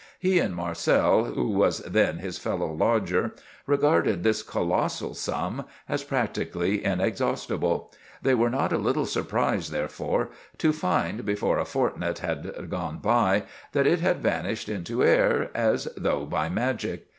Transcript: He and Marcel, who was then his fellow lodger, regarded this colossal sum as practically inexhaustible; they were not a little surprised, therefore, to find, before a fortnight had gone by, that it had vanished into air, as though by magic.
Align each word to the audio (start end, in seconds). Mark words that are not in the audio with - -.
He 0.19 0.39
and 0.39 0.55
Marcel, 0.55 1.25
who 1.25 1.49
was 1.49 1.77
then 1.81 2.17
his 2.17 2.39
fellow 2.39 2.73
lodger, 2.73 3.35
regarded 3.67 4.23
this 4.23 4.41
colossal 4.41 5.13
sum 5.13 5.63
as 5.87 6.03
practically 6.03 6.83
inexhaustible; 6.83 7.91
they 8.19 8.33
were 8.33 8.49
not 8.49 8.73
a 8.73 8.79
little 8.79 9.05
surprised, 9.05 9.71
therefore, 9.71 10.29
to 10.57 10.73
find, 10.73 11.23
before 11.23 11.59
a 11.59 11.65
fortnight 11.65 12.17
had 12.17 12.67
gone 12.71 12.97
by, 12.97 13.43
that 13.73 13.85
it 13.85 13.99
had 13.99 14.23
vanished 14.23 14.69
into 14.69 15.03
air, 15.03 15.51
as 15.53 15.87
though 15.95 16.25
by 16.25 16.49
magic. 16.49 17.05